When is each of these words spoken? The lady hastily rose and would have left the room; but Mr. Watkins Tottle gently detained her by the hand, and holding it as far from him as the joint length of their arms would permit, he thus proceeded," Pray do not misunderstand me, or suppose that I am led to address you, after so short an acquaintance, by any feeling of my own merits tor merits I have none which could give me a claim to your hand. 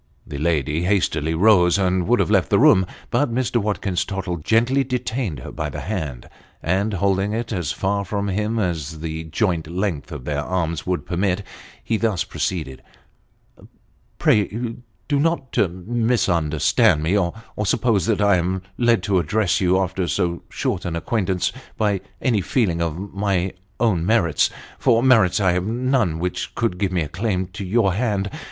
The 0.25 0.39
lady 0.39 0.81
hastily 0.85 1.35
rose 1.35 1.77
and 1.77 2.07
would 2.07 2.19
have 2.19 2.31
left 2.31 2.49
the 2.49 2.57
room; 2.57 2.87
but 3.11 3.31
Mr. 3.31 3.57
Watkins 3.57 4.03
Tottle 4.03 4.37
gently 4.37 4.83
detained 4.83 5.41
her 5.41 5.51
by 5.51 5.69
the 5.69 5.81
hand, 5.81 6.27
and 6.63 6.95
holding 6.95 7.33
it 7.33 7.53
as 7.53 7.71
far 7.71 8.03
from 8.03 8.27
him 8.27 8.57
as 8.57 9.01
the 9.01 9.25
joint 9.25 9.67
length 9.67 10.11
of 10.11 10.25
their 10.25 10.41
arms 10.41 10.87
would 10.87 11.05
permit, 11.05 11.43
he 11.83 11.97
thus 11.97 12.23
proceeded," 12.23 12.81
Pray 14.17 14.73
do 15.07 15.19
not 15.19 15.55
misunderstand 15.59 17.03
me, 17.03 17.15
or 17.15 17.33
suppose 17.63 18.07
that 18.07 18.21
I 18.21 18.37
am 18.37 18.63
led 18.79 19.03
to 19.03 19.19
address 19.19 19.61
you, 19.61 19.77
after 19.79 20.07
so 20.07 20.41
short 20.49 20.83
an 20.83 20.95
acquaintance, 20.95 21.53
by 21.77 22.01
any 22.19 22.41
feeling 22.41 22.81
of 22.81 23.13
my 23.13 23.53
own 23.79 24.03
merits 24.03 24.49
tor 24.79 25.03
merits 25.03 25.39
I 25.39 25.51
have 25.51 25.67
none 25.67 26.17
which 26.17 26.55
could 26.55 26.79
give 26.79 26.91
me 26.91 27.03
a 27.03 27.07
claim 27.07 27.45
to 27.53 27.63
your 27.63 27.93
hand. 27.93 28.31